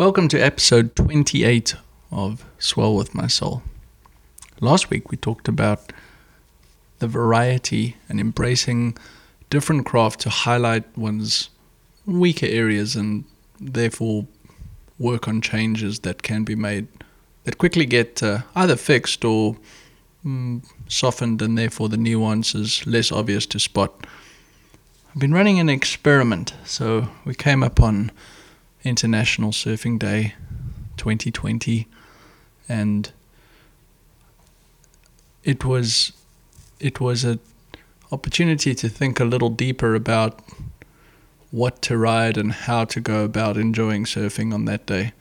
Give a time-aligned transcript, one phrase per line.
[0.00, 1.74] Welcome to episode 28
[2.10, 3.62] of Swell with My Soul.
[4.58, 5.92] Last week we talked about
[7.00, 8.96] the variety and embracing
[9.50, 11.50] different craft to highlight one's
[12.06, 13.26] weaker areas and
[13.60, 14.26] therefore
[14.98, 16.88] work on changes that can be made
[17.44, 19.58] that quickly get uh, either fixed or
[20.24, 24.06] mm, softened and therefore the nuance is less obvious to spot.
[25.10, 28.10] I've been running an experiment, so we came up on
[28.84, 30.34] International Surfing Day
[30.96, 31.86] 2020
[32.68, 33.12] and
[35.44, 36.12] it was
[36.78, 37.38] it was a
[38.12, 40.40] opportunity to think a little deeper about
[41.50, 45.12] what to ride and how to go about enjoying surfing on that day,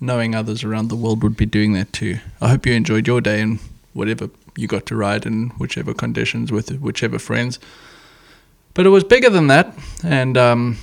[0.00, 2.18] knowing others around the world would be doing that too.
[2.40, 3.58] I hope you enjoyed your day and
[3.92, 7.58] whatever you got to ride in whichever conditions with whichever friends.
[8.74, 9.74] But it was bigger than that,
[10.04, 10.76] and um,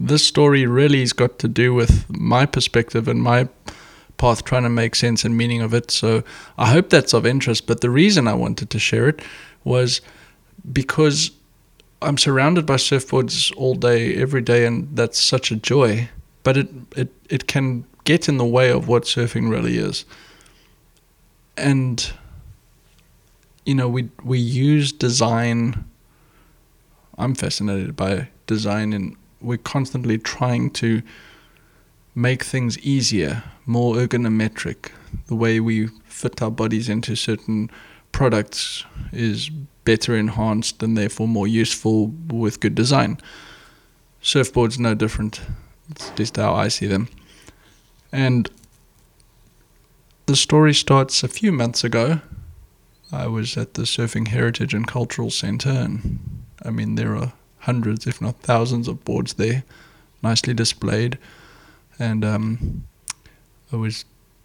[0.00, 3.48] this story really has got to do with my perspective and my
[4.16, 5.90] path trying to make sense and meaning of it.
[5.90, 6.22] So
[6.56, 7.66] I hope that's of interest.
[7.66, 9.20] But the reason I wanted to share it
[9.64, 10.00] was
[10.72, 11.32] because
[12.00, 16.08] I'm surrounded by surfboards all day, every day, and that's such a joy.
[16.44, 20.04] But it, it, it can get in the way of what surfing really is.
[21.56, 22.12] And,
[23.66, 25.84] you know, we, we use design.
[27.18, 31.02] I'm fascinated by design, and we're constantly trying to
[32.14, 34.90] make things easier, more ergonometric.
[35.26, 37.70] The way we fit our bodies into certain
[38.12, 39.50] products is
[39.84, 43.18] better enhanced and therefore more useful with good design.
[44.22, 45.40] Surfboards no different.
[45.90, 47.08] It's just how I see them.
[48.12, 48.50] And
[50.26, 52.20] the story starts a few months ago.
[53.10, 56.18] I was at the Surfing Heritage and Cultural Centre, and
[56.62, 59.64] I mean, there are hundreds, if not thousands, of boards there,
[60.22, 61.18] nicely displayed.
[61.98, 62.84] And um,
[63.72, 64.04] I was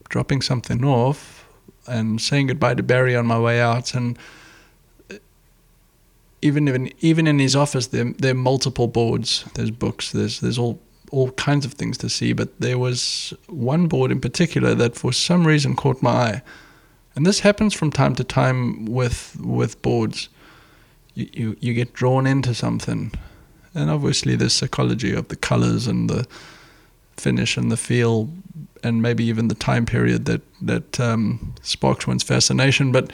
[0.10, 1.48] dropping something off
[1.88, 4.18] and saying goodbye to Barry on my way out, and
[6.42, 9.46] even in even in his office, there there are multiple boards.
[9.54, 10.12] There's books.
[10.12, 10.80] There's there's all
[11.12, 12.34] all kinds of things to see.
[12.34, 16.42] But there was one board in particular that, for some reason, caught my eye,
[17.16, 20.30] and this happens from time to time with with boards.
[21.16, 23.12] You you, you get drawn into something,
[23.74, 26.28] and obviously the psychology of the colors and the
[27.18, 28.30] finish and the feel,
[28.84, 32.92] and maybe even the time period that that um, sparks one's fascination.
[32.92, 33.12] But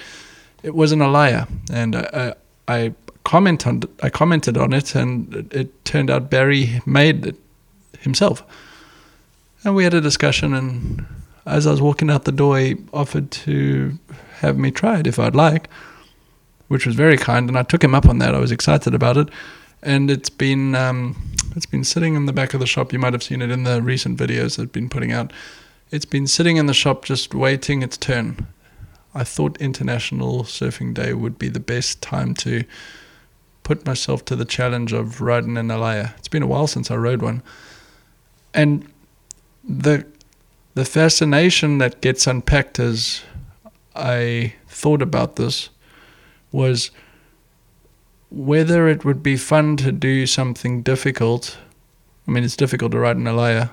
[0.64, 2.34] it was an Alaia, and I,
[2.68, 2.94] I
[3.24, 7.36] comment on I commented on it, and it, it turned out Barry made it
[8.00, 8.44] himself.
[9.64, 11.06] And we had a discussion, and
[11.46, 13.98] as I was walking out the door, he offered to
[14.40, 15.70] have me try it if I'd like,
[16.69, 18.34] which was very kind, and I took him up on that.
[18.34, 19.30] I was excited about it,
[19.84, 21.18] and it's been um,
[21.56, 22.94] it's been sitting in the back of the shop.
[22.94, 25.34] You might have seen it in the recent videos I've been putting out.
[25.91, 28.47] It's been sitting in the shop just waiting its turn.
[29.13, 32.63] I thought International Surfing Day would be the best time to
[33.63, 36.16] put myself to the challenge of riding an Alaia.
[36.18, 37.41] It's been a while since I rode one.
[38.53, 38.88] And
[39.68, 40.06] the
[40.75, 43.24] the fascination that gets unpacked as
[43.95, 45.69] I thought about this
[46.51, 46.92] was
[48.31, 51.57] whether it would be fun to do something difficult.
[52.28, 53.72] I mean, it's difficult to ride an Alaia,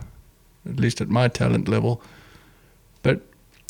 [0.69, 2.00] at least at my talent level.
[3.02, 3.20] But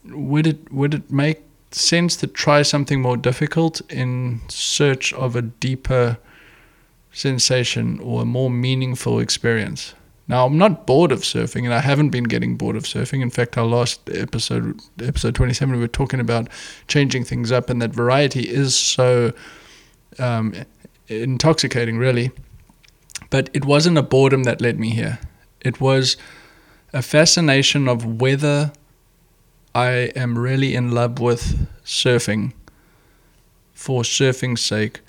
[0.04, 1.42] would it would it make
[1.72, 6.18] sense to try something more difficult in search of a deeper
[7.12, 9.94] sensation or a more meaningful experience.
[10.28, 13.22] Now, I'm not bored of surfing, and I haven't been getting bored of surfing.
[13.22, 16.48] In fact, our last episode, episode 27, we were talking about
[16.88, 19.32] changing things up, and that variety is so
[20.18, 20.52] um,
[21.06, 22.32] intoxicating, really.
[23.30, 25.20] But it wasn't a boredom that led me here.
[25.60, 26.16] It was
[26.92, 28.72] a fascination of whether
[29.76, 32.52] I am really in love with surfing
[33.74, 35.02] for surfing's sake,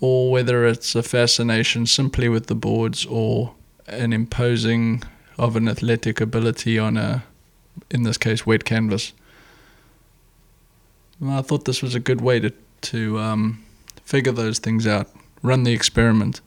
[0.00, 3.54] or whether it's a fascination simply with the boards or
[3.88, 5.02] an imposing
[5.38, 7.24] of an athletic ability on a,
[7.90, 9.12] in this case, wet canvas.
[11.24, 13.64] I thought this was a good way to to um,
[14.04, 15.08] figure those things out,
[15.42, 16.40] run the experiment,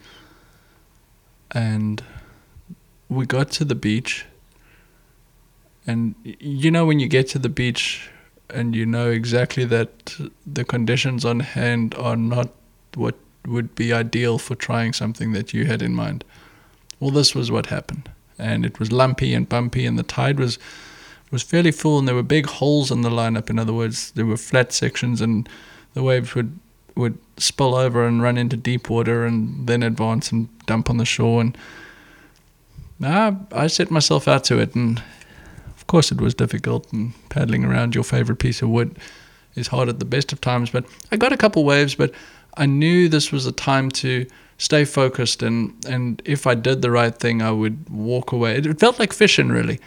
[1.51, 2.01] and
[3.09, 4.25] we got to the beach.
[5.85, 8.09] And you know when you get to the beach
[8.49, 10.15] and you know exactly that
[10.45, 12.49] the conditions on hand are not
[12.95, 13.15] what
[13.45, 16.23] would be ideal for trying something that you had in mind.
[17.01, 20.59] Well, this was what happened, and it was lumpy and bumpy, and the tide was
[21.31, 23.50] was fairly full, and there were big holes in the lineup.
[23.50, 25.50] In other words, there were flat sections, and
[25.95, 26.59] the waves would
[26.95, 31.06] would spill over and run into deep water, and then advance and dump on the
[31.06, 31.42] shore.
[31.42, 31.57] And
[33.03, 35.01] I, I set myself out to it, and
[35.75, 36.94] of course it was difficult.
[36.94, 38.95] And paddling around your favorite piece of wood
[39.56, 40.69] is hard at the best of times.
[40.69, 42.13] But I got a couple waves, but
[42.57, 44.27] I knew this was a time to
[44.62, 48.58] stay focused and and if I did the right thing, I would walk away.
[48.58, 49.80] It, felt like fishing, really.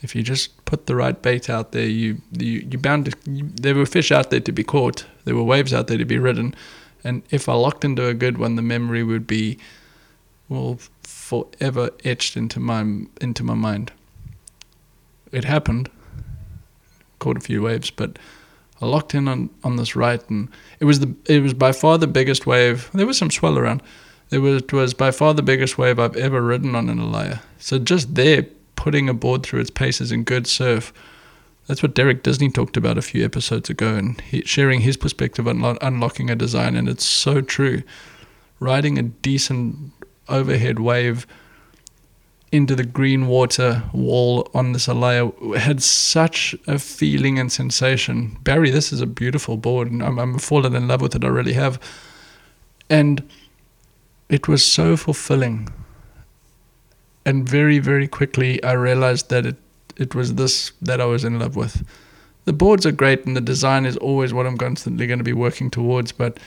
[0.00, 3.12] If you just put the right bait out there, you you you bound to.
[3.30, 5.06] You, there were fish out there to be caught.
[5.24, 6.54] There were waves out there to be ridden,
[7.04, 9.58] and if I locked into a good one, the memory would be,
[10.48, 12.80] well, forever etched into my
[13.20, 13.92] into my mind.
[15.32, 15.90] It happened.
[17.18, 18.18] Caught a few waves, but
[18.80, 20.48] I locked in on, on this right, and
[20.80, 22.90] it was the it was by far the biggest wave.
[22.94, 23.82] There was some swell around.
[24.30, 27.40] There was it was by far the biggest wave I've ever ridden on an Alaia.
[27.58, 30.92] So just there, putting a board through its paces in good surf.
[31.66, 35.48] That's what Derek Disney talked about a few episodes ago, and he, sharing his perspective
[35.48, 37.82] on unlo- unlocking a design, and it's so true.
[38.60, 39.92] Riding a decent
[40.28, 41.26] overhead wave
[42.52, 48.36] into the green water wall on this Alaia had such a feeling and sensation.
[48.42, 51.24] Barry, this is a beautiful board, and I'm, I'm in love with it.
[51.24, 51.80] I really have.
[52.88, 53.28] And
[54.28, 55.68] it was so fulfilling.
[57.26, 59.56] And very, very quickly, I realized that it,
[59.96, 61.86] it was this that I was in love with.
[62.44, 65.32] The boards are great, and the design is always what I'm constantly going to be
[65.32, 66.38] working towards, but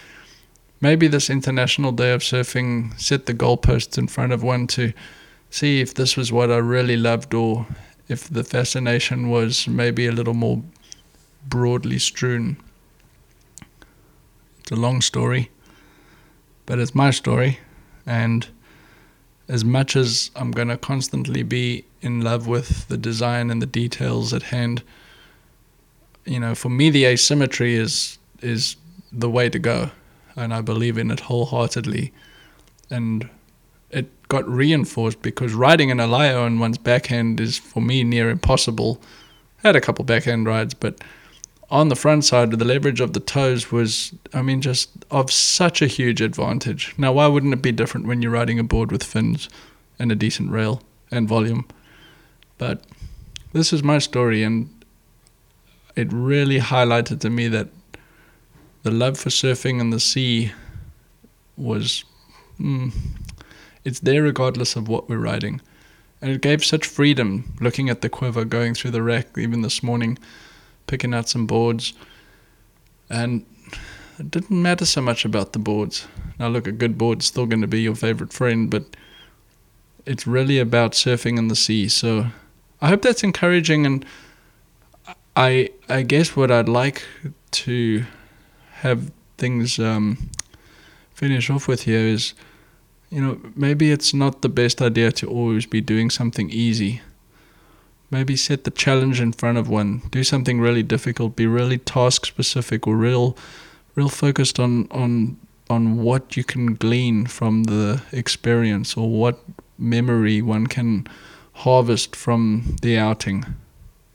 [0.79, 4.93] maybe this International Day of Surfing set the goalposts in front of one to
[5.49, 7.65] see if this was what I really loved or
[8.07, 10.61] if the fascination was maybe a little more
[11.47, 12.57] broadly strewn.
[14.59, 15.49] It's a long story,
[16.67, 17.59] but it's my story,
[18.05, 18.47] and
[19.47, 23.65] as much as I'm going to constantly be in love with the design and the
[23.65, 24.83] details at hand,
[26.25, 28.75] you know, for me the asymmetry is is
[29.11, 29.89] the way to go,
[30.35, 32.13] and I believe in it wholeheartedly,
[32.91, 33.29] and
[33.89, 39.01] it got reinforced because riding an Alaia on one's backhand is for me near impossible.
[39.63, 40.99] I had a couple backhand rides, but
[41.69, 45.81] on the front side, the leverage of the toes was, I mean, just of such
[45.81, 46.93] a huge advantage.
[46.97, 49.49] Now, why wouldn't it be different when you're riding a board with fins
[49.99, 50.81] and a decent rail
[51.11, 51.67] and volume?
[52.57, 52.85] But
[53.51, 54.73] this is my story, and
[55.95, 57.67] it really highlighted to me that
[58.83, 60.53] the love for surfing and the sea
[61.57, 62.05] was.
[62.59, 62.93] Mm,
[63.83, 65.61] it's there regardless of what we're riding.
[66.21, 69.83] And it gave such freedom looking at the quiver, going through the wreck, even this
[69.83, 70.17] morning,
[70.87, 71.93] picking out some boards.
[73.09, 73.45] And
[74.19, 76.07] it didn't matter so much about the boards.
[76.39, 78.83] Now, look, a good board's still going to be your favorite friend, but
[80.05, 81.87] it's really about surfing in the sea.
[81.87, 82.27] So
[82.81, 83.85] I hope that's encouraging.
[83.85, 84.05] And
[85.35, 87.03] I, I guess what I'd like
[87.51, 88.05] to
[88.71, 90.29] have things um,
[91.13, 92.33] finish off with here is
[93.09, 97.01] you know, maybe it's not the best idea to always be doing something easy.
[98.09, 100.01] Maybe set the challenge in front of one.
[100.11, 101.35] Do something really difficult.
[101.35, 103.37] Be really task specific or real,
[103.95, 105.37] real focused on on
[105.69, 109.39] on what you can glean from the experience or what
[109.77, 111.07] memory one can
[111.53, 113.45] harvest from the outing.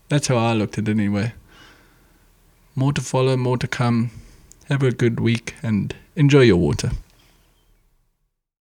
[0.09, 1.35] That's how I looked at it anyway.
[2.75, 4.11] More to follow, more to come.
[4.69, 6.93] Have a good week and enjoy your water.